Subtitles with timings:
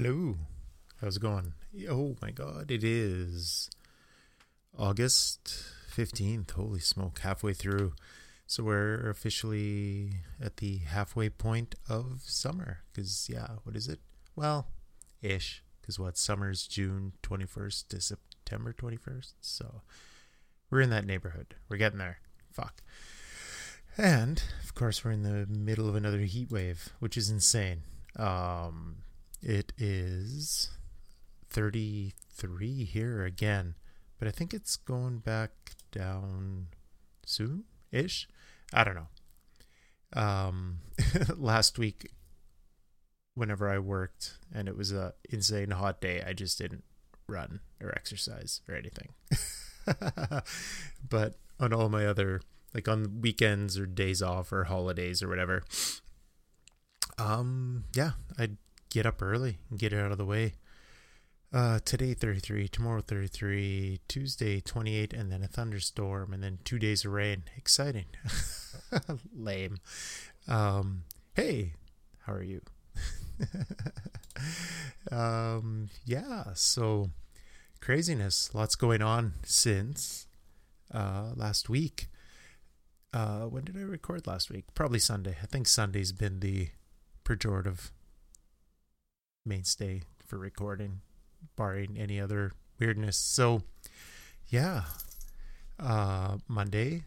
[0.00, 0.36] Hello.
[1.00, 1.54] How's it going?
[1.90, 3.68] Oh my god, it is
[4.78, 5.52] August
[5.92, 6.52] 15th.
[6.52, 7.94] Holy smoke, halfway through.
[8.46, 12.82] So we're officially at the halfway point of summer.
[12.92, 13.98] Because, yeah, what is it?
[14.36, 14.68] Well,
[15.20, 15.64] ish.
[15.80, 16.16] Because what?
[16.16, 19.32] Summer's June 21st to September 21st.
[19.40, 19.82] So
[20.70, 21.56] we're in that neighborhood.
[21.68, 22.18] We're getting there.
[22.52, 22.82] Fuck.
[23.96, 27.82] And, of course, we're in the middle of another heat wave, which is insane.
[28.16, 28.98] Um,
[29.42, 30.70] it is
[31.50, 33.74] 33 here again,
[34.18, 35.50] but I think it's going back
[35.92, 36.68] down
[37.24, 38.28] soon ish.
[38.72, 39.08] I don't know.
[40.20, 40.78] Um,
[41.36, 42.10] last week,
[43.34, 46.84] whenever I worked and it was a insane hot day, I just didn't
[47.28, 49.10] run or exercise or anything.
[51.08, 52.40] but on all my other,
[52.74, 55.62] like on weekends or days off or holidays or whatever,
[57.18, 58.50] um, yeah, I
[58.90, 60.54] get up early and get it out of the way.
[61.50, 67.06] Uh, today 33, tomorrow 33, Tuesday 28, and then a thunderstorm, and then two days
[67.06, 67.44] of rain.
[67.56, 68.04] Exciting.
[69.34, 69.78] Lame.
[70.46, 71.04] Um,
[71.34, 71.72] hey,
[72.26, 72.60] how are you?
[75.10, 77.10] um, yeah, so
[77.80, 78.54] craziness.
[78.54, 80.26] Lots going on since
[80.92, 82.08] uh, last week.
[83.14, 84.66] Uh, when did I record last week?
[84.74, 85.36] Probably Sunday.
[85.42, 86.68] I think Sunday's been the
[87.24, 87.90] pejorative
[89.44, 91.00] mainstay for recording,
[91.56, 93.16] barring any other weirdness.
[93.16, 93.62] So,
[94.48, 94.82] yeah,
[95.78, 97.04] uh, Monday,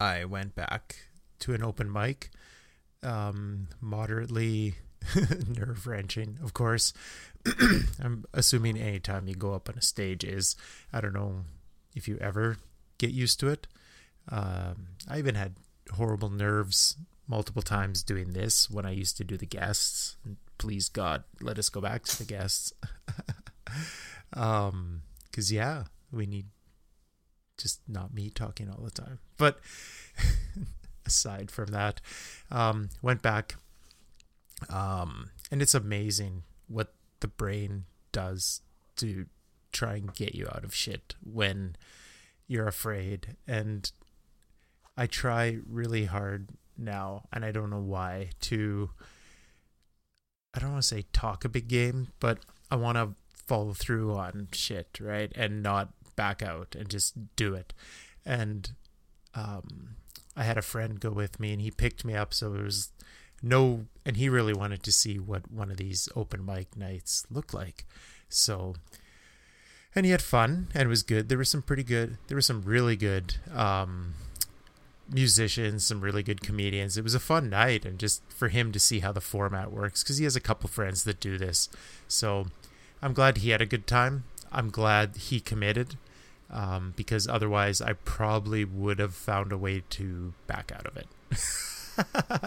[0.00, 0.96] I went back
[1.40, 2.30] to an open mic.
[3.02, 4.74] Um, moderately
[5.56, 6.92] nerve wrenching, of course.
[8.02, 10.56] I'm assuming anytime you go up on a stage is,
[10.92, 11.44] I don't know
[11.94, 12.58] if you ever
[12.98, 13.66] get used to it.
[14.28, 15.54] Um, I even had
[15.92, 16.96] horrible nerves
[17.26, 20.16] multiple times doing this when I used to do the guests
[20.58, 22.72] please God, let us go back to the guests.
[24.32, 26.46] um, cause yeah, we need
[27.56, 29.18] just not me talking all the time.
[29.36, 29.58] But
[31.06, 32.00] aside from that,
[32.50, 33.56] um, went back,
[34.70, 38.62] um, and it's amazing what the brain does
[38.96, 39.26] to
[39.72, 41.76] try and get you out of shit when
[42.46, 43.36] you're afraid.
[43.46, 43.90] And
[44.96, 48.90] I try really hard now, and I don't know why, to
[50.54, 52.38] I don't want to say talk a big game, but
[52.70, 53.14] I want to
[53.46, 55.32] follow through on shit, right?
[55.34, 57.72] And not back out and just do it.
[58.24, 58.72] And
[59.34, 59.96] um,
[60.36, 62.34] I had a friend go with me and he picked me up.
[62.34, 62.92] So it was
[63.42, 67.54] no, and he really wanted to see what one of these open mic nights looked
[67.54, 67.86] like.
[68.28, 68.74] So,
[69.94, 71.28] and he had fun and it was good.
[71.28, 74.14] There was some pretty good, there were some really good um,
[75.10, 76.96] musicians, some really good comedians.
[76.96, 80.02] It was a fun night, and just for him to see how the format works,
[80.02, 81.68] because he has a couple friends that do this.
[82.06, 82.46] So
[83.02, 84.24] I'm glad he had a good time.
[84.52, 85.96] I'm glad he committed,
[86.50, 91.08] um, because otherwise I probably would have found a way to back out of it.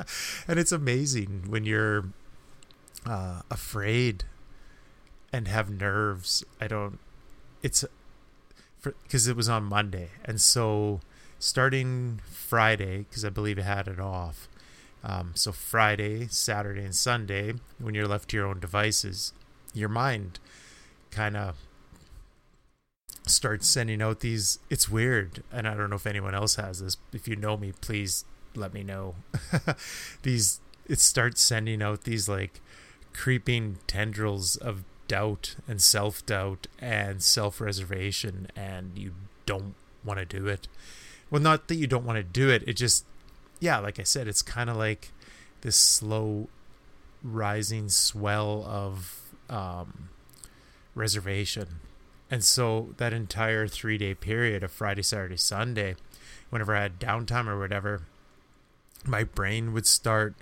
[0.47, 2.05] and it's amazing when you're
[3.05, 4.23] uh, afraid
[5.33, 6.43] and have nerves.
[6.59, 6.99] I don't.
[7.61, 7.85] It's
[8.83, 11.01] because it was on Monday, and so
[11.41, 14.47] starting Friday, because I believe it had it off.
[15.03, 19.33] Um, so Friday, Saturday, and Sunday, when you're left to your own devices,
[19.73, 20.39] your mind
[21.09, 21.57] kind of
[23.25, 24.59] starts sending out these.
[24.69, 26.97] It's weird, and I don't know if anyone else has this.
[27.11, 28.23] If you know me, please
[28.55, 29.15] let me know.
[30.21, 32.61] these it starts sending out these like
[33.13, 39.13] creeping tendrils of doubt and self doubt and self reservation, and you
[39.47, 39.73] don't
[40.03, 40.67] want to do it
[41.31, 43.05] well not that you don't want to do it it just
[43.59, 45.11] yeah like i said it's kind of like
[45.61, 46.47] this slow
[47.23, 50.09] rising swell of um,
[50.95, 51.67] reservation.
[52.29, 55.95] And so that entire three day period of friday saturday sunday
[56.49, 58.03] whenever i had downtime or whatever
[59.05, 60.33] my brain would start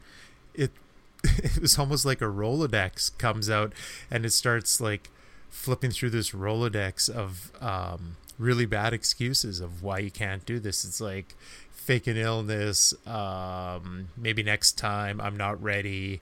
[0.53, 0.69] it
[1.23, 3.73] it was almost like a rolodex comes out
[4.11, 5.09] and it starts like
[5.49, 10.83] flipping through this rolodex of um, really bad excuses of why you can't do this.
[10.85, 11.35] It's like
[11.71, 12.93] fake an illness.
[13.05, 16.21] Um, maybe next time I'm not ready.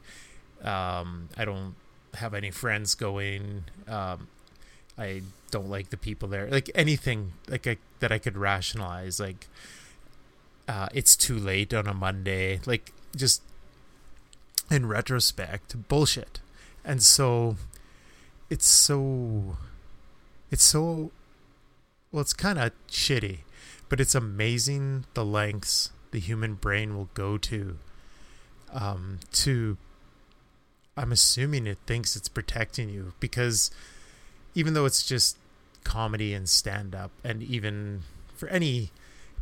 [0.61, 1.75] Um, I don't
[2.15, 3.65] have any friends going.
[3.87, 4.27] Um,
[4.97, 5.21] I
[5.51, 6.49] don't like the people there.
[6.49, 9.19] Like anything like I, that I could rationalize.
[9.19, 9.47] Like
[10.67, 12.59] uh, it's too late on a Monday.
[12.65, 13.43] Like just
[14.71, 16.39] in retrospect, bullshit.
[16.83, 17.57] And so
[18.49, 19.57] it's so
[20.49, 21.11] it's so
[22.11, 23.39] well, it's kind of shitty,
[23.89, 27.77] but it's amazing the lengths the human brain will go to
[28.73, 29.77] um, to
[30.95, 33.69] I'm assuming it thinks it's protecting you because
[34.55, 35.37] even though it's just
[35.83, 38.01] comedy and stand up, and even
[38.35, 38.91] for any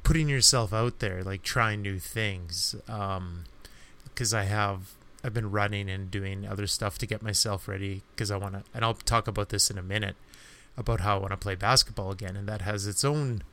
[0.03, 5.89] putting yourself out there, like trying new things, because um, I have I've been running
[5.89, 9.27] and doing other stuff to get myself ready because I want to, and I'll talk
[9.27, 10.15] about this in a minute
[10.77, 13.43] about how I want to play basketball again, and that has its own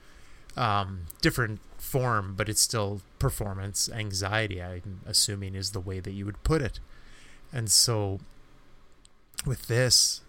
[0.56, 4.62] um, different form, but it's still performance anxiety.
[4.62, 6.80] I'm assuming is the way that you would put it,
[7.52, 8.20] and so
[9.46, 10.22] with this,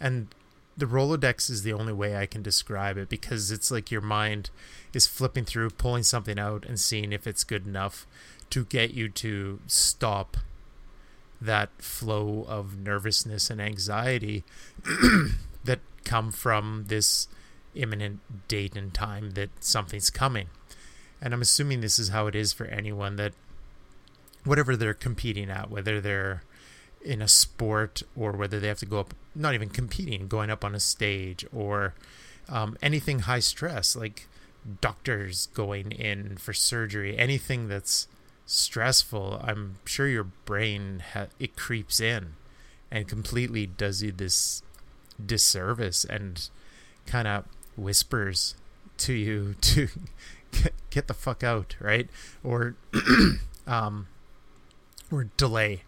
[0.00, 0.28] and
[0.76, 4.50] the Rolodex is the only way I can describe it because it's like your mind
[4.94, 8.06] is flipping through, pulling something out, and seeing if it's good enough
[8.50, 10.36] to get you to stop
[11.40, 14.44] that flow of nervousness and anxiety
[16.08, 17.28] come from this
[17.74, 20.48] imminent date and time that something's coming.
[21.20, 23.34] And I'm assuming this is how it is for anyone that
[24.44, 26.42] whatever they're competing at, whether they're
[27.04, 30.64] in a sport or whether they have to go up, not even competing, going up
[30.64, 31.94] on a stage or
[32.48, 34.26] um, anything high stress, like
[34.80, 38.08] doctors going in for surgery, anything that's
[38.46, 42.34] stressful, I'm sure your brain ha- it creeps in
[42.90, 44.62] and completely does you this
[45.24, 46.48] disservice and
[47.06, 47.44] kind of
[47.76, 48.54] whispers
[48.98, 49.88] to you to
[50.52, 52.08] get, get the fuck out, right?
[52.42, 52.76] Or
[53.66, 54.08] um
[55.10, 55.82] or delay.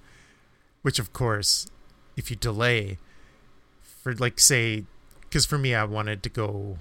[0.83, 1.67] Which of course,
[2.17, 2.99] if you delay
[3.83, 4.85] for like say
[5.31, 6.79] cuz for me I wanted to go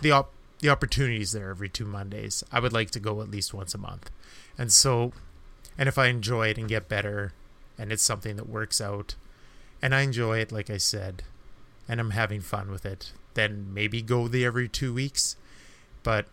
[0.00, 2.42] the op- the opportunities there every two Mondays.
[2.50, 4.10] I would like to go at least once a month.
[4.56, 5.12] And so,
[5.76, 7.32] and if I enjoy it and get better,
[7.78, 9.14] and it's something that works out,
[9.80, 11.22] and I enjoy it, like I said,
[11.88, 15.36] and I'm having fun with it, then maybe go the every two weeks.
[16.02, 16.26] But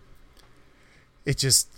[1.24, 1.69] it just,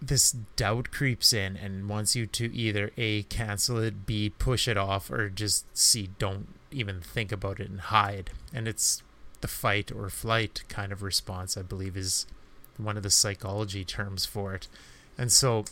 [0.00, 4.76] this doubt creeps in and wants you to either A, cancel it, B, push it
[4.76, 8.30] off, or just C, don't even think about it and hide.
[8.52, 9.02] And it's
[9.40, 12.26] the fight or flight kind of response, I believe, is
[12.76, 14.68] one of the psychology terms for it.
[15.16, 15.64] And so,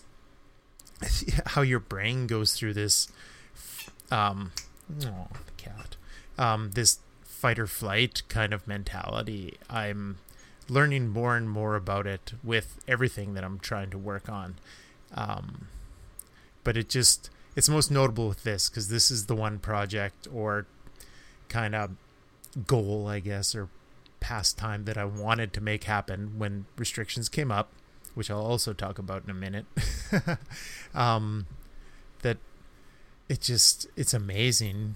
[1.46, 3.08] how your brain goes through this,
[4.10, 4.52] um,
[5.04, 5.96] oh, the cat,
[6.38, 6.98] um, this
[7.46, 10.18] fight or flight kind of mentality, I'm
[10.68, 14.56] learning more and more about it with everything that I'm trying to work on.
[15.14, 15.68] Um,
[16.64, 20.66] but it just, it's most notable with this because this is the one project or
[21.48, 21.92] kind of
[22.66, 23.68] goal, I guess, or
[24.18, 27.70] pastime that I wanted to make happen when restrictions came up
[28.14, 29.66] which I'll also talk about in a minute.
[30.94, 31.46] um,
[32.22, 32.38] that
[33.28, 34.94] it just it's amazing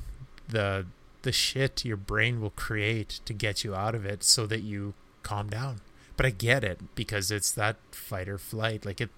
[0.49, 0.87] the
[1.23, 4.95] the shit your brain will create to get you out of it so that you
[5.23, 5.81] calm down.
[6.17, 8.85] But I get it because it's that fight or flight.
[8.85, 9.11] Like it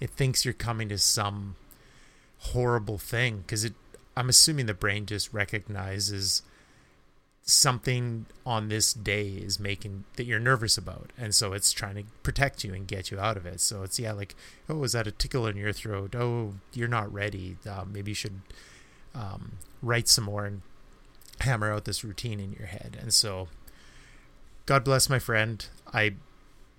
[0.00, 1.56] it thinks you're coming to some
[2.38, 3.74] horrible thing because it
[4.16, 6.42] I'm assuming the brain just recognizes
[7.42, 12.04] something on this day is making that you're nervous about and so it's trying to
[12.22, 14.34] protect you and get you out of it so it's yeah like
[14.68, 18.14] oh is that a tickle in your throat oh you're not ready uh, maybe you
[18.14, 18.42] should
[19.14, 20.60] um, write some more and
[21.40, 23.48] hammer out this routine in your head and so
[24.66, 26.14] god bless my friend i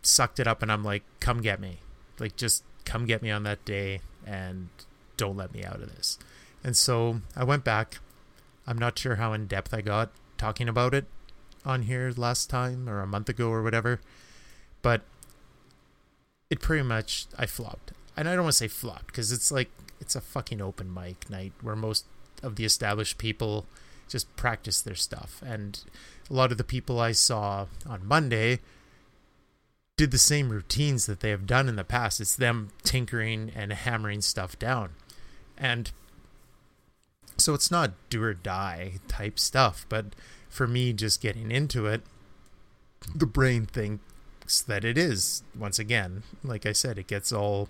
[0.02, 1.80] sucked it up and i'm like come get me
[2.20, 4.70] like just come get me on that day and
[5.18, 6.18] don't let me out of this
[6.64, 8.00] and so i went back
[8.68, 11.06] i'm not sure how in depth i got talking about it
[11.66, 14.00] on here last time or a month ago or whatever.
[14.82, 15.02] But
[16.50, 17.92] it pretty much I flopped.
[18.18, 19.70] And I don't want to say flopped because it's like
[20.00, 22.06] it's a fucking open mic night where most
[22.42, 23.66] of the established people
[24.10, 25.42] just practice their stuff.
[25.46, 25.82] And
[26.30, 28.60] a lot of the people I saw on Monday
[29.98, 32.22] did the same routines that they have done in the past.
[32.22, 34.92] It's them tinkering and hammering stuff down.
[35.58, 35.92] And
[37.38, 40.08] so it's not do or die type stuff, but
[40.50, 42.02] for me, just getting into it,
[43.14, 45.44] the brain thinks that it is.
[45.58, 47.70] Once again, like I said, it gets all.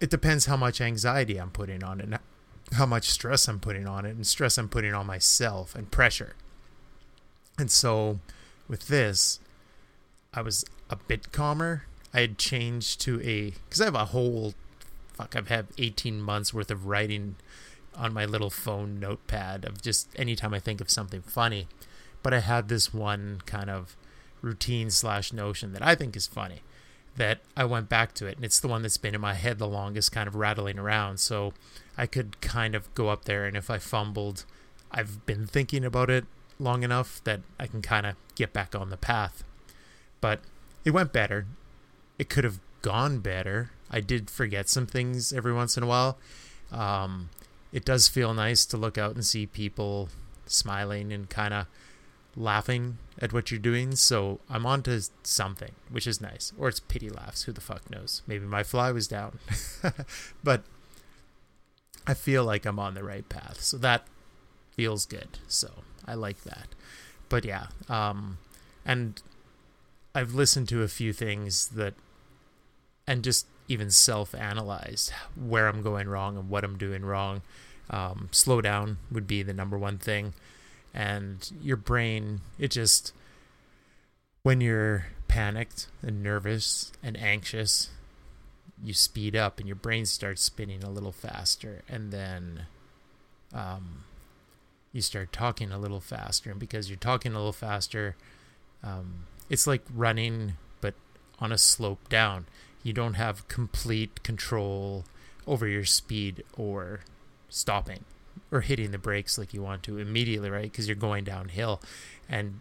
[0.00, 2.20] It depends how much anxiety I'm putting on it,
[2.72, 6.34] how much stress I'm putting on it, and stress I'm putting on myself, and pressure.
[7.58, 8.20] And so,
[8.68, 9.38] with this,
[10.32, 11.84] I was a bit calmer.
[12.12, 14.54] I had changed to a because I have a whole
[15.14, 15.36] fuck.
[15.36, 17.36] I've had 18 months worth of writing
[17.96, 21.68] on my little phone notepad of just anytime I think of something funny.
[22.22, 23.96] But I had this one kind of
[24.40, 26.62] routine slash notion that I think is funny
[27.16, 28.36] that I went back to it.
[28.36, 31.18] And it's the one that's been in my head the longest, kind of rattling around.
[31.18, 31.52] So
[31.96, 33.44] I could kind of go up there.
[33.44, 34.44] And if I fumbled,
[34.90, 36.24] I've been thinking about it
[36.58, 39.44] long enough that I can kind of get back on the path.
[40.20, 40.40] But
[40.84, 41.46] it went better.
[42.18, 43.70] It could have gone better.
[43.90, 46.18] I did forget some things every once in a while.
[46.70, 47.30] Um,
[47.72, 50.08] it does feel nice to look out and see people
[50.46, 51.66] smiling and kind of
[52.36, 53.96] laughing at what you're doing.
[53.96, 56.52] So I'm on to something, which is nice.
[56.58, 57.42] Or it's pity laughs.
[57.42, 58.22] Who the fuck knows?
[58.26, 59.38] Maybe my fly was down.
[60.44, 60.64] but
[62.06, 63.60] I feel like I'm on the right path.
[63.62, 64.06] So that
[64.72, 65.38] feels good.
[65.48, 65.70] So
[66.06, 66.68] I like that.
[67.28, 68.38] But yeah, um,
[68.84, 69.20] and
[70.14, 71.94] I've listened to a few things that,
[73.06, 77.42] and just even self analyzed where I'm going wrong and what I'm doing wrong.
[77.90, 80.34] Um, slow down would be the number one thing.
[80.92, 83.12] And your brain, it just,
[84.42, 87.90] when you're panicked and nervous and anxious,
[88.84, 91.82] you speed up and your brain starts spinning a little faster.
[91.88, 92.66] And then
[93.52, 94.04] um,
[94.92, 96.50] you start talking a little faster.
[96.50, 98.16] And because you're talking a little faster,
[98.82, 100.94] um, it's like running, but
[101.38, 102.46] on a slope down
[102.84, 105.04] you don't have complete control
[105.46, 107.00] over your speed or
[107.48, 108.04] stopping
[108.52, 110.70] or hitting the brakes like you want to immediately, right?
[110.70, 111.80] Because you're going downhill.
[112.28, 112.60] And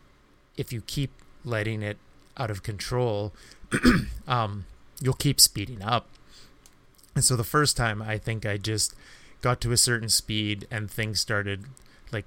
[0.57, 1.11] if you keep
[1.43, 1.97] letting it
[2.37, 3.33] out of control,
[4.27, 4.65] um,
[5.01, 6.07] you'll keep speeding up.
[7.15, 8.95] And so the first time, I think I just
[9.41, 11.65] got to a certain speed and things started
[12.11, 12.25] like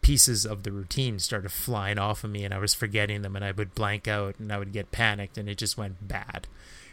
[0.00, 3.44] pieces of the routine started flying off of me and I was forgetting them and
[3.44, 6.46] I would blank out and I would get panicked and it just went bad.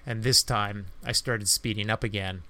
[0.05, 2.41] And this time I started speeding up again,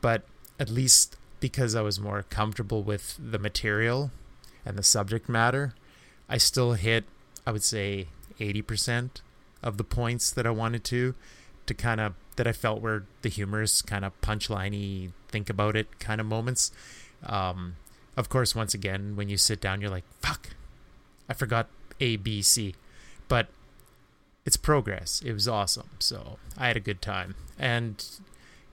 [0.00, 0.22] but
[0.58, 4.10] at least because I was more comfortable with the material
[4.64, 5.74] and the subject matter,
[6.28, 7.04] I still hit,
[7.46, 8.06] I would say,
[8.38, 9.20] 80%
[9.62, 11.14] of the points that I wanted to,
[11.66, 15.98] to kind of, that I felt were the humorous, kind of punchliney, think about it
[15.98, 16.70] kind of moments.
[17.24, 17.76] Um,
[18.16, 20.50] of course, once again, when you sit down, you're like, fuck,
[21.28, 21.68] I forgot
[22.00, 22.74] A, B, C.
[23.28, 23.48] But
[24.44, 25.22] it's progress.
[25.24, 25.90] It was awesome.
[25.98, 27.34] So I had a good time.
[27.58, 28.04] And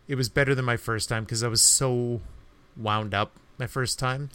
[0.07, 2.21] it was better than my first time because I was so
[2.75, 4.29] wound up my first time.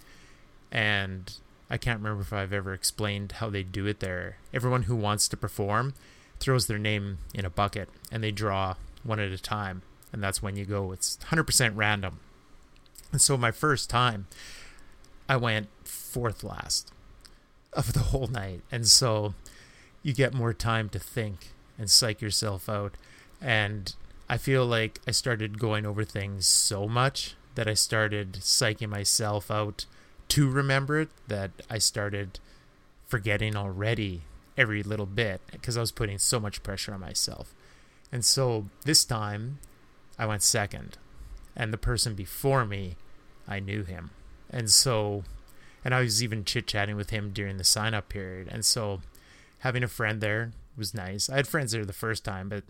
[0.70, 1.32] And
[1.68, 4.38] I can't remember if I've ever explained how they do it there.
[4.52, 5.94] Everyone who wants to perform
[6.40, 9.82] throws their name in a bucket and they draw one at a time.
[10.12, 10.92] And that's when you go.
[10.92, 12.20] It's 100% random.
[13.12, 14.26] And so my first time,
[15.28, 16.92] I went fourth last
[17.72, 18.62] of the whole night.
[18.70, 19.34] And so
[20.02, 21.48] you get more time to think
[21.78, 22.94] and psych yourself out.
[23.40, 23.94] And
[24.28, 29.50] I feel like I started going over things so much that I started psyching myself
[29.50, 29.86] out
[30.28, 32.40] to remember it that I started
[33.06, 34.22] forgetting already
[34.56, 37.54] every little bit because I was putting so much pressure on myself.
[38.12, 39.58] And so this time
[40.18, 40.98] I went second.
[41.56, 42.96] And the person before me,
[43.46, 44.10] I knew him.
[44.50, 45.24] And so,
[45.84, 48.48] and I was even chit chatting with him during the sign up period.
[48.50, 49.00] And so
[49.60, 51.28] having a friend there was nice.
[51.28, 52.64] I had friends there the first time, but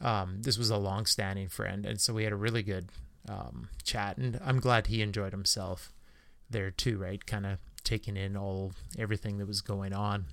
[0.00, 1.86] um, this was a long standing friend.
[1.86, 2.88] And so we had a really good
[3.28, 4.18] um, chat.
[4.18, 5.92] And I'm glad he enjoyed himself
[6.50, 7.24] there too, right?
[7.24, 10.26] Kind of taking in all everything that was going on.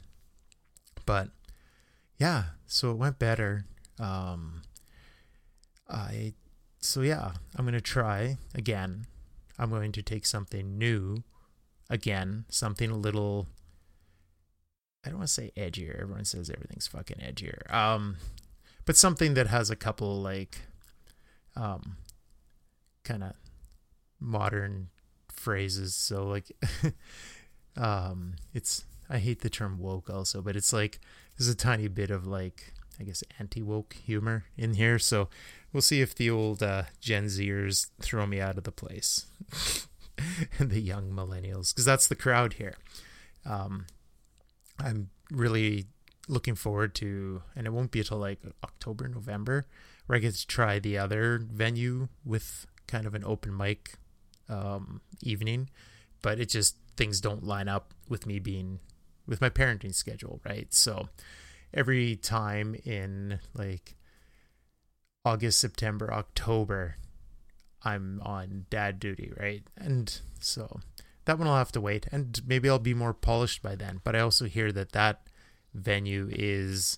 [1.10, 1.30] But
[2.20, 3.66] yeah, so it went better.
[4.00, 4.62] Um,
[5.89, 6.34] I
[6.80, 9.08] so yeah, I'm gonna try again.
[9.58, 11.24] I'm going to take something new
[11.89, 13.48] again, something a little
[15.04, 16.00] I don't want to say edgier.
[16.00, 17.74] Everyone says everything's fucking edgier.
[17.74, 18.18] Um,
[18.86, 20.60] but something that has a couple like,
[21.56, 21.98] um,
[23.04, 23.34] kind of
[24.20, 24.89] modern
[25.32, 25.96] phrases.
[25.96, 26.51] So like,
[27.78, 31.00] um, it's I hate the term woke also, but it's like
[31.38, 35.00] there's a tiny bit of like I guess anti woke humor in here.
[35.00, 35.30] So
[35.72, 39.25] we'll see if the old uh, Gen Zers throw me out of the place,
[40.60, 42.75] and the young millennials, because that's the crowd here.
[43.46, 43.86] Um,
[44.78, 45.88] I'm really
[46.28, 49.66] looking forward to, and it won't be until like October, November,
[50.06, 53.94] where I get to try the other venue with kind of an open mic
[54.50, 55.70] um, evening.
[56.22, 58.80] But it just things don't line up with me being
[59.29, 60.74] with my parenting schedule, right?
[60.74, 61.07] So
[61.74, 63.95] every time in like
[65.24, 66.95] August, September, October,
[67.83, 69.63] I'm on dad duty, right?
[69.77, 70.79] And so
[71.25, 74.01] that one I'll have to wait, and maybe I'll be more polished by then.
[74.03, 75.21] But I also hear that that
[75.74, 76.98] venue is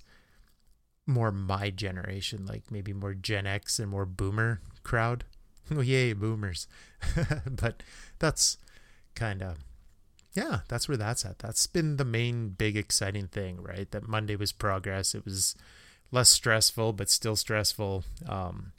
[1.05, 5.25] more my generation, like maybe more Gen X and more Boomer crowd.
[5.75, 6.67] oh yay, Boomers!
[7.45, 7.83] but
[8.19, 8.57] that's
[9.15, 9.57] kind of
[10.33, 11.39] yeah, that's where that's at.
[11.39, 13.89] That's been the main big exciting thing, right?
[13.91, 15.13] That Monday was progress.
[15.13, 15.55] It was
[16.11, 18.03] less stressful, but still stressful.
[18.27, 18.71] Um,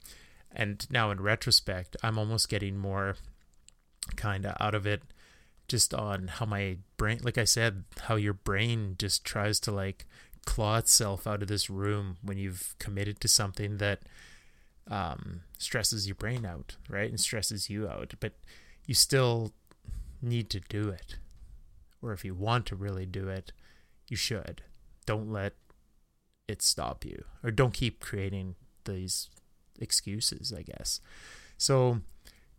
[0.51, 3.15] and now in retrospect, I'm almost getting more
[4.15, 5.03] kind of out of it
[5.67, 10.05] just on how my brain like i said how your brain just tries to like
[10.45, 14.01] claw itself out of this room when you've committed to something that
[14.91, 18.33] um, stresses your brain out right and stresses you out but
[18.85, 19.53] you still
[20.23, 21.17] need to do it.
[22.03, 23.53] Or if you want to really do it,
[24.09, 24.61] you should.
[25.05, 25.53] Don't let
[26.47, 27.23] it stop you.
[27.43, 28.55] Or don't keep creating
[28.85, 29.29] these
[29.79, 30.99] excuses, I guess.
[31.57, 32.01] So,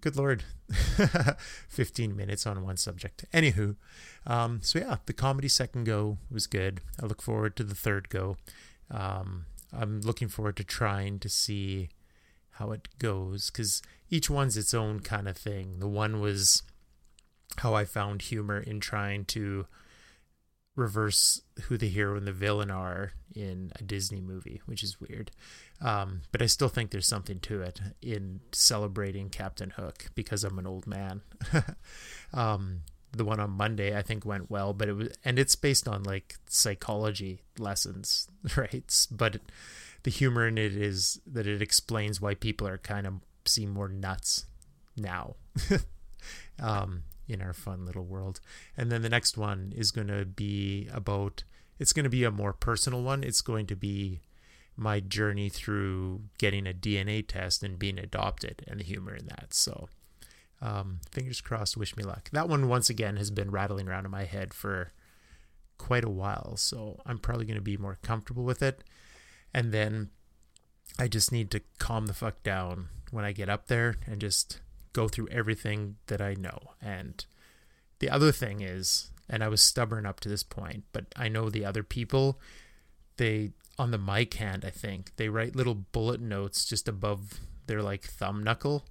[0.00, 0.44] good lord,
[1.68, 3.26] 15 minutes on one subject.
[3.32, 3.76] Anywho,
[4.26, 6.80] um, so yeah, the comedy second go was good.
[7.02, 8.36] I look forward to the third go.
[8.90, 11.90] Um, I'm looking forward to trying to see
[12.52, 15.80] how it goes because each one's its own kind of thing.
[15.80, 16.62] The one was
[17.58, 19.66] how I found humor in trying to
[20.76, 25.30] reverse who the hero and the villain are in a Disney movie, which is weird.
[25.80, 30.58] Um, but I still think there's something to it in celebrating Captain Hook because I'm
[30.58, 31.20] an old man.
[32.34, 32.80] um,
[33.12, 36.02] the one on Monday I think went well, but it was and it's based on
[36.02, 39.06] like psychology lessons, right?
[39.10, 39.40] But
[40.02, 43.88] the humor in it is that it explains why people are kind of seem more
[43.88, 44.46] nuts
[44.96, 45.36] now.
[46.58, 48.40] um, in our fun little world.
[48.76, 51.44] And then the next one is going to be about
[51.78, 53.24] it's going to be a more personal one.
[53.24, 54.20] It's going to be
[54.76, 59.52] my journey through getting a DNA test and being adopted and the humor in that.
[59.52, 59.88] So,
[60.60, 62.28] um, fingers crossed, wish me luck.
[62.32, 64.92] That one, once again, has been rattling around in my head for
[65.78, 66.56] quite a while.
[66.56, 68.82] So, I'm probably going to be more comfortable with it.
[69.52, 70.10] And then
[70.98, 74.60] I just need to calm the fuck down when I get up there and just
[74.94, 76.58] go through everything that I know.
[76.80, 77.24] And
[77.98, 81.50] the other thing is, and I was stubborn up to this point, but I know
[81.50, 82.40] the other people,
[83.18, 87.82] they, on the mic hand, I think, they write little bullet notes just above their
[87.82, 88.86] like thumb knuckle,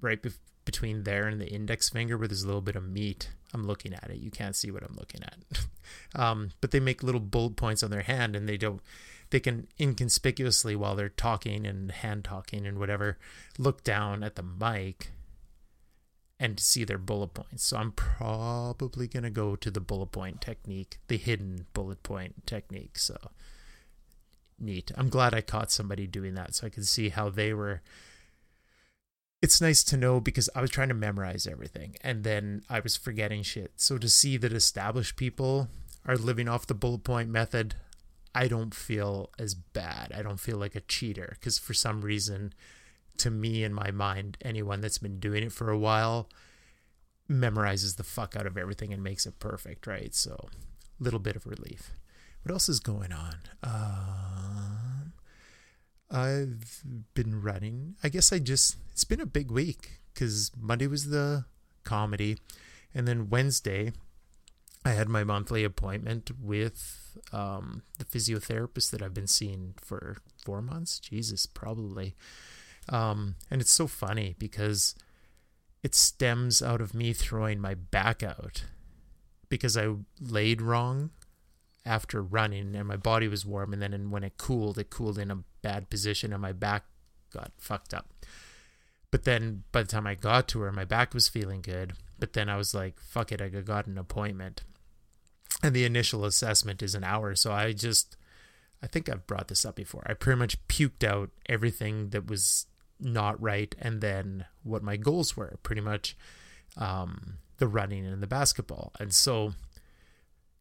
[0.00, 0.30] right be-
[0.64, 3.30] between there and the index finger where there's a little bit of meat.
[3.52, 4.18] I'm looking at it.
[4.18, 5.66] You can't see what I'm looking at.
[6.20, 8.80] um, but they make little bullet points on their hand and they don't,
[9.34, 13.18] they can inconspicuously while they're talking and hand talking and whatever
[13.58, 15.10] look down at the mic
[16.38, 17.64] and see their bullet points.
[17.64, 22.46] So I'm probably going to go to the bullet point technique, the hidden bullet point
[22.46, 22.96] technique.
[22.96, 23.16] So
[24.56, 24.92] neat.
[24.96, 27.82] I'm glad I caught somebody doing that so I could see how they were
[29.42, 32.94] it's nice to know because I was trying to memorize everything and then I was
[32.96, 33.72] forgetting shit.
[33.74, 35.66] So to see that established people
[36.06, 37.74] are living off the bullet point method,
[38.34, 40.12] I don't feel as bad.
[40.14, 42.52] I don't feel like a cheater because for some reason,
[43.18, 46.28] to me in my mind, anyone that's been doing it for a while
[47.30, 50.14] memorizes the fuck out of everything and makes it perfect, right?
[50.14, 50.48] So,
[50.98, 51.92] little bit of relief.
[52.42, 53.36] What else is going on?
[53.62, 55.12] Um,
[56.10, 56.82] I've
[57.14, 57.96] been running.
[58.02, 61.46] I guess I just it's been a big week because Monday was the
[61.84, 62.36] comedy,
[62.94, 63.92] and then Wednesday
[64.84, 70.60] I had my monthly appointment with um, the physiotherapist that I've been seeing for four
[70.60, 70.98] months.
[70.98, 72.14] Jesus, probably.
[72.90, 74.94] Um, and it's so funny because
[75.82, 78.64] it stems out of me throwing my back out
[79.48, 79.88] because I
[80.20, 81.10] laid wrong
[81.86, 83.72] after running and my body was warm.
[83.72, 86.84] And then when it cooled, it cooled in a bad position and my back
[87.32, 88.08] got fucked up.
[89.10, 91.94] But then by the time I got to her, my back was feeling good.
[92.18, 94.62] But then I was like, fuck it, I got an appointment
[95.62, 97.34] and the initial assessment is an hour.
[97.34, 98.16] So I just,
[98.82, 100.02] I think I've brought this up before.
[100.06, 102.66] I pretty much puked out everything that was
[103.00, 105.58] not right, and then what my goals were.
[105.62, 106.16] Pretty much
[106.76, 109.54] um, the running and the basketball, and so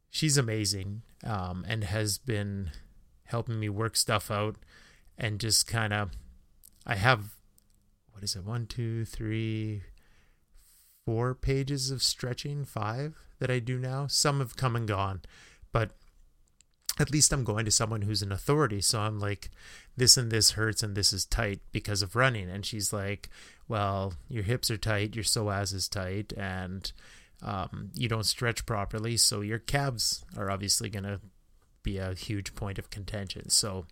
[0.10, 2.72] she's amazing um, and has been
[3.26, 4.56] helping me work stuff out
[5.18, 6.12] and just kind of.
[6.86, 7.36] I have
[8.14, 8.46] what is it?
[8.46, 9.84] One, two, three,
[11.06, 14.08] four pages of stretching, five that I do now.
[14.08, 15.22] Some have come and gone,
[15.72, 15.92] but
[17.00, 18.82] at least I'm going to someone who's an authority.
[18.82, 19.50] So I'm like,
[19.98, 22.50] this and this hurts and this is tight because of running.
[22.50, 23.30] And she's like,
[23.68, 26.92] well, your hips are tight, your psoas is tight, and
[27.42, 29.18] um, you don't stretch properly.
[29.18, 31.20] So your calves are obviously going to
[31.82, 33.50] be a huge point of contention.
[33.50, 33.86] So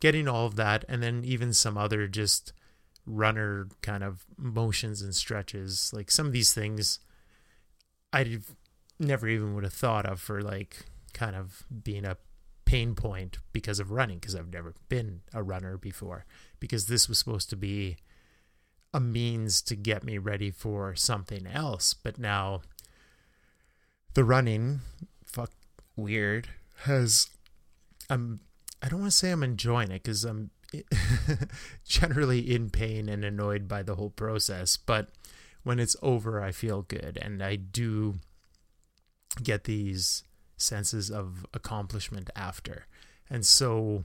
[0.00, 2.52] getting all of that, and then even some other just
[3.06, 7.00] runner kind of motions and stretches, like some of these things
[8.12, 8.54] I've
[8.98, 12.16] never even would have thought of for like kind of being a
[12.64, 16.24] pain point because of running because I've never been a runner before
[16.60, 17.96] because this was supposed to be
[18.94, 22.62] a means to get me ready for something else but now
[24.14, 24.80] the running
[25.24, 25.50] fuck
[25.96, 26.48] weird
[26.84, 27.28] has
[28.08, 28.40] I'm
[28.82, 30.50] I don't want to say I'm enjoying it cuz I'm
[31.84, 35.10] generally in pain and annoyed by the whole process but
[35.62, 38.14] when it's over I feel good and I do
[39.42, 40.24] get these
[40.56, 42.86] senses of accomplishment after.
[43.28, 44.04] And so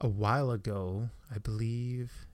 [0.00, 2.26] a while ago, I believe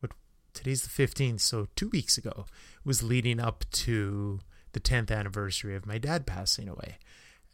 [0.00, 0.12] what
[0.52, 2.46] today's the 15th, so two weeks ago
[2.84, 4.40] was leading up to
[4.72, 6.98] the 10th anniversary of my dad passing away.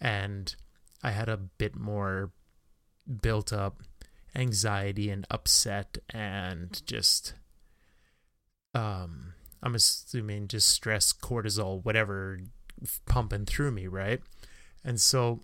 [0.01, 0.55] And
[1.03, 2.31] I had a bit more
[3.23, 3.83] built up
[4.35, 7.35] anxiety and upset and just
[8.75, 12.40] um I'm assuming just stress, cortisol, whatever
[13.07, 14.21] pumping through me, right?
[14.85, 15.40] And so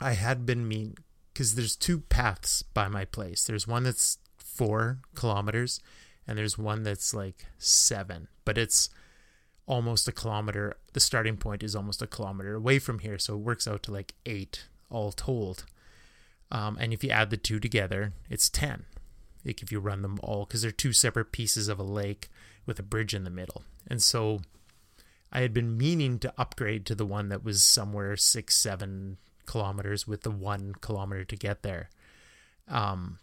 [0.00, 0.94] I had been mean
[1.32, 3.44] because there's two paths by my place.
[3.44, 5.80] There's one that's four kilometers,
[6.26, 8.90] and there's one that's like seven, but it's
[9.66, 10.76] almost a kilometer.
[10.92, 13.92] The starting point is almost a kilometer away from here, so it works out to
[13.92, 15.64] like eight all told.
[16.50, 18.84] Um, and if you add the two together, it's 10.
[19.44, 22.28] Like if you run them all, because they're two separate pieces of a lake
[22.66, 23.64] with a bridge in the middle.
[23.86, 24.40] And so
[25.32, 30.06] I had been meaning to upgrade to the one that was somewhere six, seven kilometers
[30.06, 31.90] with the one kilometer to get there.
[32.66, 33.18] Um,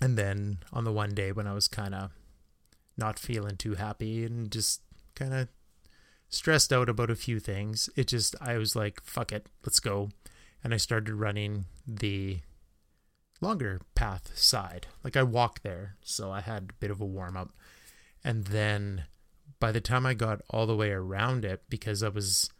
[0.00, 2.10] and then on the one day when I was kind of
[2.96, 4.82] not feeling too happy and just
[5.14, 5.48] kind of
[6.28, 10.10] stressed out about a few things, it just, I was like, fuck it, let's go.
[10.62, 12.40] And I started running the
[13.40, 14.86] longer path side.
[15.02, 17.50] Like I walked there, so I had a bit of a warm up.
[18.22, 19.04] And then
[19.58, 22.50] by the time I got all the way around it, because I was,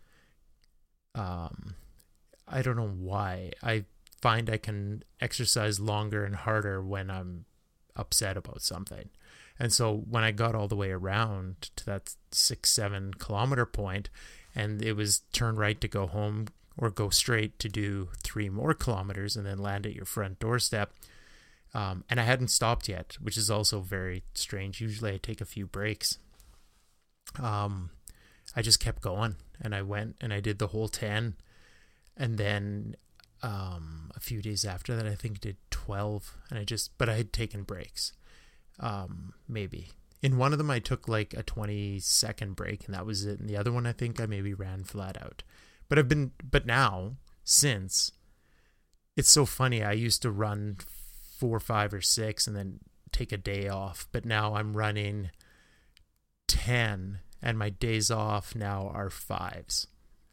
[1.15, 1.75] um,
[2.49, 3.85] I don't know why, I
[4.21, 7.45] find I can exercise longer and harder when I'm
[7.97, 9.11] upset about something.
[9.59, 14.09] And so when I got all the way around to that six, seven kilometer point,
[14.55, 16.47] and it was turn right to go home
[16.81, 20.93] or go straight to do three more kilometers and then land at your front doorstep.
[21.75, 24.81] Um, and I hadn't stopped yet, which is also very strange.
[24.81, 26.19] Usually I take a few breaks.
[27.39, 27.91] Um,
[28.57, 31.35] I just kept going and I went and I did the whole 10.
[32.17, 32.97] And then
[33.43, 36.35] um, a few days after that, I think did 12.
[36.49, 38.15] And I just, but I had taken breaks.
[38.81, 39.91] Um, maybe.
[40.23, 43.39] In one of them, I took like a 20 second break and that was it.
[43.39, 45.43] And the other one, I think I maybe ran flat out.
[45.91, 48.13] But I've been, but now, since,
[49.17, 49.83] it's so funny.
[49.83, 50.79] I used to run
[51.37, 52.79] four, five, or six and then
[53.11, 54.07] take a day off.
[54.13, 55.31] But now I'm running
[56.47, 59.89] 10 and my days off now are fives.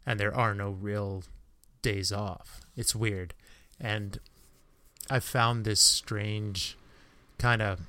[0.06, 1.24] And there are no real
[1.82, 2.62] days off.
[2.76, 3.34] It's weird.
[3.80, 4.20] And
[5.10, 6.78] I've found this strange
[7.39, 7.80] kind of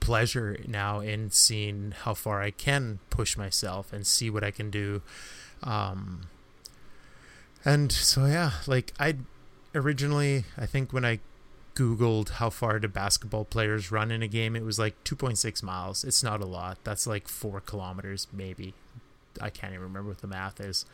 [0.00, 4.70] pleasure now in seeing how far I can push myself and see what I can
[4.70, 5.02] do.
[5.62, 6.22] Um,
[7.64, 9.16] and so, yeah, like I
[9.74, 11.20] originally, I think when I
[11.74, 16.04] Googled how far do basketball players run in a game, it was like 2.6 miles.
[16.04, 16.78] It's not a lot.
[16.84, 18.74] That's like four kilometers, maybe.
[19.40, 20.86] I can't even remember what the math is.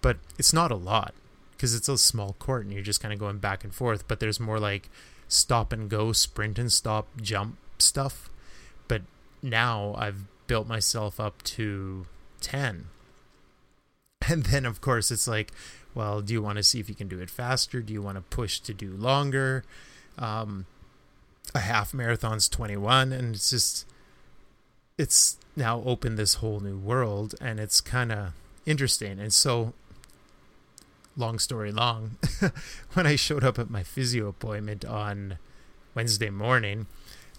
[0.00, 1.14] But it's not a lot
[1.52, 4.08] because it's a small court and you're just kind of going back and forth.
[4.08, 4.90] But there's more like
[5.28, 8.28] stop and go, sprint and stop, jump stuff.
[8.88, 9.02] But
[9.40, 12.06] now I've built myself up to
[12.40, 12.86] 10.
[14.26, 15.52] And then, of course, it's like,
[15.94, 17.80] well, do you want to see if you can do it faster?
[17.80, 19.64] Do you want to push to do longer?
[20.18, 20.66] Um,
[21.54, 23.86] a half marathon's 21, and it's just,
[24.98, 28.32] it's now opened this whole new world, and it's kind of
[28.66, 29.18] interesting.
[29.18, 29.72] And so,
[31.16, 32.16] long story long,
[32.94, 35.38] when I showed up at my physio appointment on
[35.94, 36.86] Wednesday morning,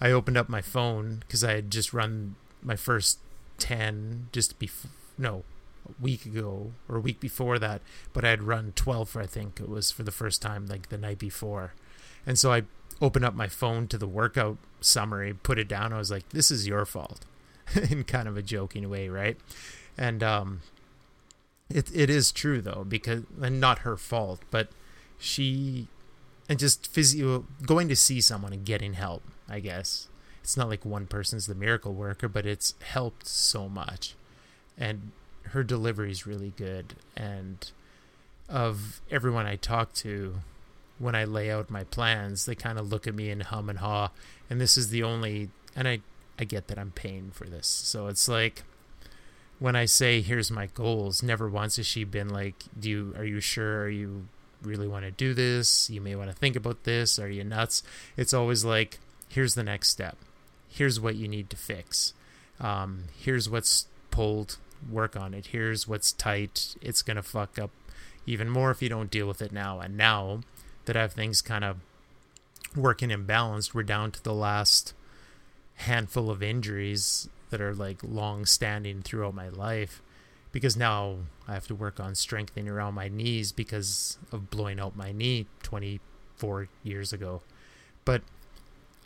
[0.00, 3.18] I opened up my phone because I had just run my first
[3.58, 5.44] 10 just before, no,
[6.00, 9.60] week ago or a week before that, but I had run 12 for, I think
[9.60, 11.74] it was for the first time, like the night before.
[12.26, 12.62] And so I
[13.00, 15.92] opened up my phone to the workout summary, put it down.
[15.92, 17.24] I was like, this is your fault
[17.90, 19.36] in kind of a joking way, right?
[19.96, 20.60] And, um,
[21.68, 24.68] it, it is true though, because, and not her fault, but
[25.18, 25.88] she,
[26.48, 30.08] and just physio, going to see someone and getting help, I guess.
[30.46, 34.14] It's not like one person's the miracle worker, but it's helped so much.
[34.78, 35.10] And
[35.50, 36.94] her delivery is really good.
[37.16, 37.70] And
[38.48, 40.36] of everyone I talk to,
[40.98, 43.78] when I lay out my plans, they kind of look at me and hum and
[43.78, 44.10] haw.
[44.48, 46.00] And this is the only, and I,
[46.38, 47.66] I get that I'm paying for this.
[47.66, 48.62] So it's like
[49.58, 53.24] when I say, here's my goals, never once has she been like, do you, are
[53.24, 53.82] you sure?
[53.82, 54.28] Are you
[54.62, 55.90] really want to do this?
[55.90, 57.18] You may want to think about this.
[57.18, 57.82] Are you nuts?
[58.16, 60.16] It's always like, here's the next step.
[60.68, 62.12] Here's what you need to fix.
[62.60, 64.56] Um, here's what's pulled
[64.90, 65.46] work on it.
[65.46, 66.76] Here's what's tight.
[66.80, 67.70] It's going to fuck up
[68.26, 69.80] even more if you don't deal with it now.
[69.80, 70.40] And now
[70.84, 71.78] that I have things kind of
[72.74, 74.94] working imbalanced, we're down to the last
[75.76, 80.02] handful of injuries that are like long standing throughout my life
[80.52, 84.96] because now I have to work on strengthening around my knees because of blowing out
[84.96, 87.42] my knee 24 years ago.
[88.04, 88.22] But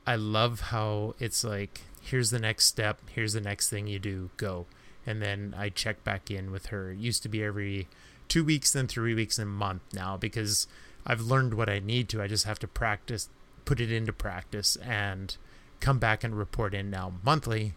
[0.07, 4.31] I love how it's like here's the next step, here's the next thing you do,
[4.37, 4.67] go.
[5.07, 6.93] And then I check back in with her.
[6.93, 7.89] It used to be every
[8.29, 10.67] two weeks, then three weeks, and a month now because
[11.07, 12.23] I've learned what I need to.
[12.23, 13.29] I just have to practice,
[13.65, 15.37] put it into practice, and
[15.81, 17.73] come back and report in now monthly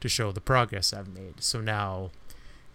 [0.00, 1.42] to show the progress I've made.
[1.42, 2.10] So now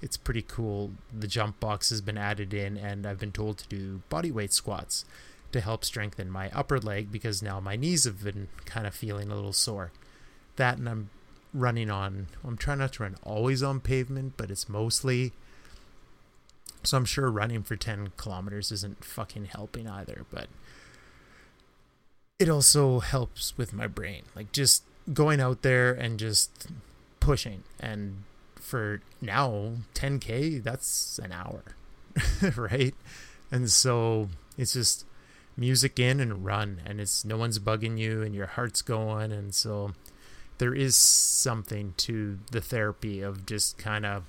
[0.01, 0.91] it's pretty cool.
[1.17, 4.53] The jump box has been added in, and I've been told to do body weight
[4.53, 5.05] squats
[5.51, 9.29] to help strengthen my upper leg because now my knees have been kind of feeling
[9.29, 9.91] a little sore.
[10.55, 11.09] That, and I'm
[11.53, 15.33] running on, I'm trying not to run always on pavement, but it's mostly.
[16.83, 20.47] So I'm sure running for 10 kilometers isn't fucking helping either, but
[22.39, 24.23] it also helps with my brain.
[24.35, 24.83] Like just
[25.13, 26.67] going out there and just
[27.19, 28.23] pushing and
[28.55, 31.63] for now 10k that's an hour
[32.55, 32.95] right
[33.51, 35.05] and so it's just
[35.57, 39.53] music in and run and it's no one's bugging you and your heart's going and
[39.53, 39.91] so
[40.61, 44.25] there is something to the therapy of just kind of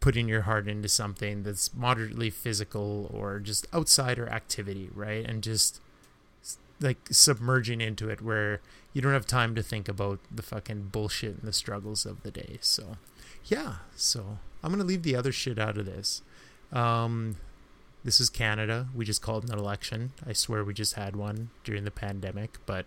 [0.00, 5.80] putting your heart into something that's moderately physical or just outsider activity right and just
[6.80, 8.60] like submerging into it where
[8.92, 12.32] you don't have time to think about the fucking bullshit and the struggles of the
[12.32, 12.58] day.
[12.60, 12.96] So,
[13.44, 13.74] yeah.
[13.94, 16.22] So I'm gonna leave the other shit out of this.
[16.72, 17.36] Um,
[18.02, 18.88] this is Canada.
[18.92, 20.12] We just called an election.
[20.26, 22.86] I swear we just had one during the pandemic, but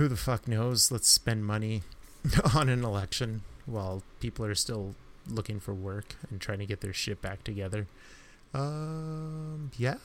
[0.00, 0.90] who the fuck knows?
[0.90, 1.82] Let's spend money
[2.54, 4.94] on an election while people are still
[5.28, 7.86] looking for work and trying to get their shit back together.
[8.54, 9.98] Um, yeah,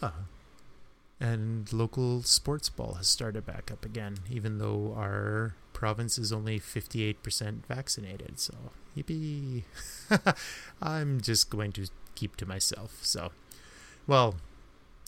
[1.22, 6.60] and local sports ball has started back up again, even though our province is only
[6.60, 8.38] 58% vaccinated.
[8.38, 8.54] So,
[8.98, 9.64] yippee.
[10.82, 13.00] I'm just going to keep to myself.
[13.02, 13.32] So,
[14.08, 14.36] well,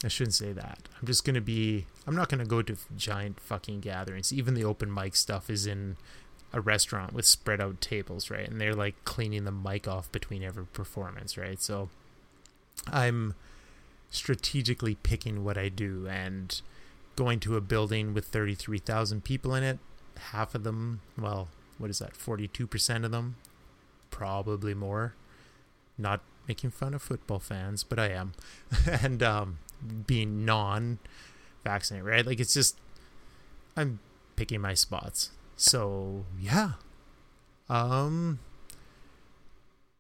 [0.04, 0.80] I shouldn't say that.
[1.00, 4.32] I'm just to be, I'm not to go to giant fucking gatherings.
[4.32, 5.98] Even the open mic stuff is in
[6.54, 8.48] a restaurant with spread out tables, right?
[8.48, 11.60] And they're like cleaning the mic off between every performance, right?
[11.62, 11.90] So,
[12.92, 13.34] I'm
[14.10, 16.62] strategically picking what I do and
[17.16, 19.80] going to a building with 33,000 people in it,
[20.32, 23.36] half of them, well, what is that, 42% of them,
[24.12, 25.16] probably more.
[25.98, 28.34] Not making fun of football fans, but I am.
[29.02, 29.60] and um,
[30.06, 31.00] being non
[31.64, 32.26] vaccinated, right?
[32.26, 32.80] Like it's just,
[33.76, 34.00] I'm
[34.36, 35.32] picking my spots.
[35.56, 36.74] So, yeah.
[37.70, 38.40] Um,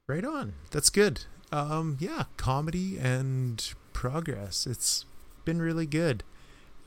[0.08, 0.54] right on.
[0.72, 1.26] That's good.
[1.52, 4.68] Um, yeah, comedy and progress.
[4.68, 5.06] It's
[5.46, 6.24] been really good.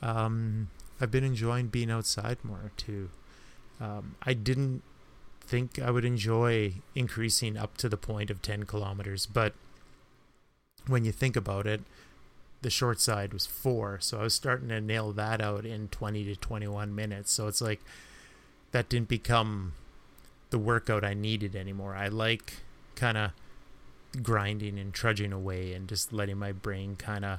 [0.03, 0.68] Um,
[1.00, 3.11] I've been enjoying being outside more too.
[3.81, 4.83] Um, I didn't
[5.40, 9.55] think I would enjoy increasing up to the point of 10 kilometers, but
[10.87, 11.81] when you think about it,
[12.62, 13.99] the short side was four.
[14.01, 17.33] So I was starting to nail that out in 20 to 21 minutes.
[17.33, 17.81] So it's like
[18.73, 19.75] that didn't become
[20.51, 21.94] the workout I needed anymore.
[21.94, 22.59] I like
[22.96, 23.31] kind of
[24.23, 27.38] grinding and trudging away and just letting my brain kind of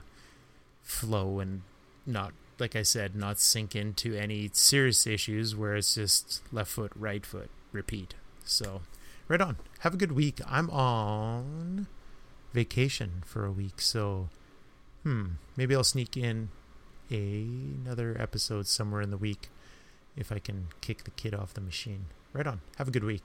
[0.82, 1.62] flow and
[2.06, 6.92] not like I said, not sink into any serious issues where it's just left foot,
[6.96, 8.14] right foot, repeat.
[8.46, 8.82] So,
[9.28, 9.58] right on.
[9.80, 10.40] Have a good week.
[10.48, 11.88] I'm on
[12.54, 14.30] vacation for a week, so
[15.04, 15.26] hmm,
[15.58, 16.50] maybe I'll sneak in
[17.12, 17.46] a,
[17.86, 19.50] another episode somewhere in the week
[20.16, 22.06] if I can kick the kid off the machine.
[22.34, 22.62] Right on.
[22.78, 23.20] Have a good week.